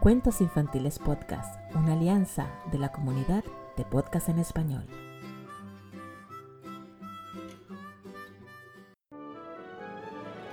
[0.00, 3.42] Cuentos Infantiles Podcast, una alianza de la comunidad
[3.76, 4.84] de podcast en español.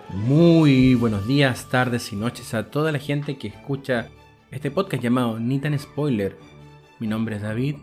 [0.10, 4.08] Muy buenos días, tardes y noches a toda la gente que escucha
[4.50, 6.36] este podcast llamado Ni tan Spoiler.
[7.00, 7.76] Mi nombre es David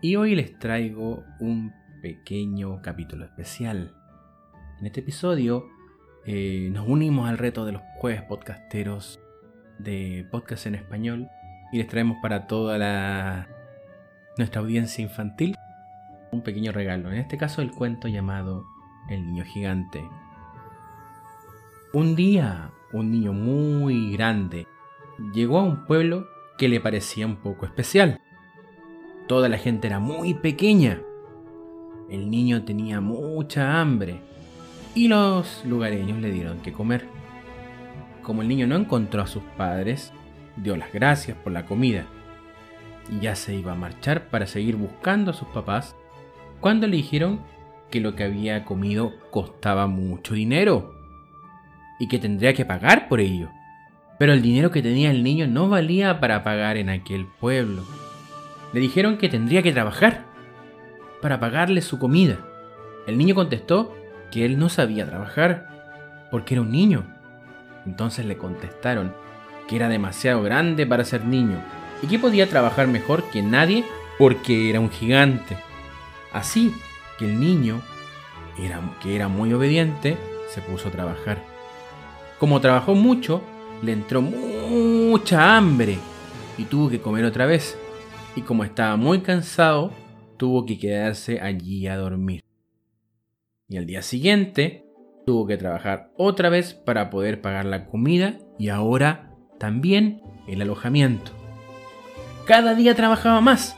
[0.00, 3.92] y hoy les traigo un pequeño capítulo especial.
[4.78, 5.66] En este episodio
[6.26, 9.18] eh, nos unimos al reto de los jueves podcasteros
[9.78, 11.28] de podcast en español
[11.72, 13.48] y les traemos para toda
[14.36, 15.56] nuestra audiencia infantil
[16.30, 17.10] un pequeño regalo.
[17.10, 18.64] En este caso el cuento llamado
[19.08, 20.04] El niño gigante.
[21.92, 24.66] Un día, un niño muy grande
[25.32, 28.20] llegó a un pueblo que le parecía un poco especial.
[29.26, 31.00] Toda la gente era muy pequeña.
[32.10, 34.20] El niño tenía mucha hambre
[34.94, 37.06] y los lugareños le dieron que comer.
[38.28, 40.12] Como el niño no encontró a sus padres,
[40.56, 42.04] dio las gracias por la comida
[43.10, 45.96] y ya se iba a marchar para seguir buscando a sus papás
[46.60, 47.40] cuando le dijeron
[47.90, 50.94] que lo que había comido costaba mucho dinero
[51.98, 53.48] y que tendría que pagar por ello.
[54.18, 57.82] Pero el dinero que tenía el niño no valía para pagar en aquel pueblo.
[58.74, 60.26] Le dijeron que tendría que trabajar
[61.22, 62.36] para pagarle su comida.
[63.06, 63.96] El niño contestó
[64.30, 67.17] que él no sabía trabajar porque era un niño.
[67.88, 69.14] Entonces le contestaron
[69.66, 71.58] que era demasiado grande para ser niño
[72.02, 73.84] y que podía trabajar mejor que nadie
[74.18, 75.56] porque era un gigante.
[76.32, 76.74] Así
[77.18, 77.80] que el niño,
[79.00, 80.18] que era muy obediente,
[80.50, 81.42] se puso a trabajar.
[82.38, 83.42] Como trabajó mucho,
[83.82, 85.98] le entró mucha hambre
[86.58, 87.78] y tuvo que comer otra vez.
[88.36, 89.92] Y como estaba muy cansado,
[90.36, 92.44] tuvo que quedarse allí a dormir.
[93.66, 94.87] Y al día siguiente,
[95.28, 101.32] tuvo que trabajar otra vez para poder pagar la comida y ahora también el alojamiento.
[102.46, 103.76] Cada día trabajaba más,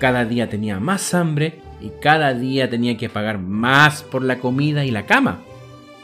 [0.00, 4.84] cada día tenía más hambre y cada día tenía que pagar más por la comida
[4.84, 5.38] y la cama.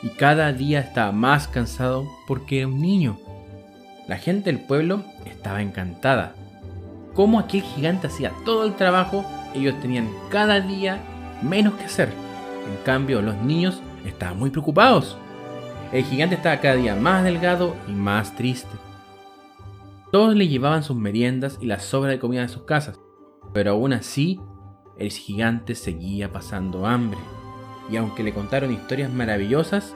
[0.04, 3.18] Y cada día estaba más cansado porque era un niño.
[4.06, 6.36] La gente del pueblo estaba encantada.
[7.12, 11.00] Como aquel gigante hacía todo el trabajo, ellos tenían cada día
[11.42, 12.10] menos que hacer.
[12.70, 15.16] En cambio, los niños estaban muy preocupados.
[15.92, 18.74] El gigante estaba cada día más delgado y más triste.
[20.10, 22.98] Todos le llevaban sus meriendas y la sobra de comida de sus casas,
[23.52, 24.40] pero aún así
[24.98, 27.18] el gigante seguía pasando hambre.
[27.90, 29.94] Y aunque le contaron historias maravillosas,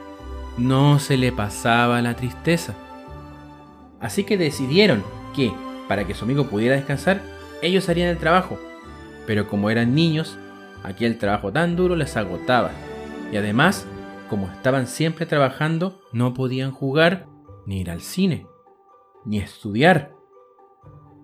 [0.57, 2.73] no se le pasaba la tristeza.
[3.99, 5.03] Así que decidieron
[5.35, 5.53] que,
[5.87, 7.21] para que su amigo pudiera descansar,
[7.61, 8.57] ellos harían el trabajo.
[9.27, 10.37] Pero como eran niños,
[10.83, 12.71] aquel trabajo tan duro les agotaba.
[13.31, 13.85] Y además,
[14.31, 17.27] como estaban siempre trabajando, no podían jugar,
[17.65, 18.47] ni ir al cine,
[19.25, 20.13] ni estudiar.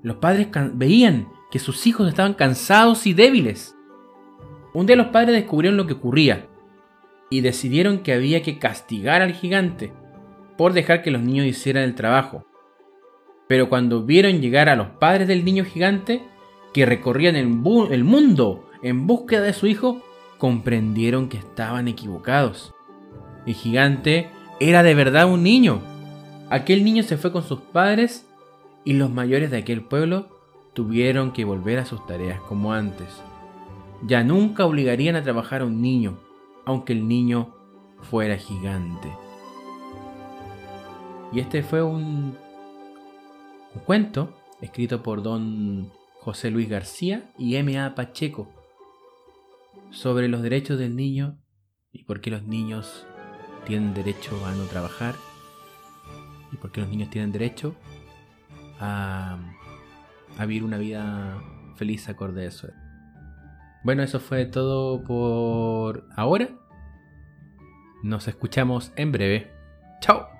[0.03, 3.77] Los padres veían que sus hijos estaban cansados y débiles.
[4.73, 6.49] Un día los padres descubrieron lo que ocurría
[7.29, 9.93] y decidieron que había que castigar al gigante
[10.57, 12.45] por dejar que los niños hicieran el trabajo.
[13.47, 16.27] Pero cuando vieron llegar a los padres del niño gigante,
[16.73, 20.01] que recorrían el, mundo en búsqueda de su hijo,
[20.37, 22.73] comprendieron que estaban equivocados.
[23.47, 25.81] El gigante era de verdad un niño.
[26.49, 28.27] Aquel niño se fue con sus padres
[28.83, 30.27] y los mayores de aquel pueblo
[30.73, 33.07] tuvieron que volver a sus tareas como antes.
[34.03, 36.19] Ya nunca obligarían a trabajar a un niño,
[36.65, 37.55] aunque el niño
[38.01, 39.09] fuera gigante.
[41.31, 42.37] Y este fue un
[43.85, 47.95] cuento escrito por don José Luis García y M.A.
[47.95, 48.49] Pacheco
[49.89, 51.37] sobre los derechos del niño
[51.93, 53.07] y por qué los niños
[53.65, 55.15] tienen derecho a no trabajar
[56.51, 57.75] y por qué los niños tienen derecho
[58.79, 59.37] a,
[60.37, 61.41] a vivir una vida
[61.75, 62.69] feliz acorde a eso.
[63.83, 66.49] Bueno, eso fue todo por ahora.
[68.03, 69.51] Nos escuchamos en breve.
[70.01, 70.36] ¡Chao!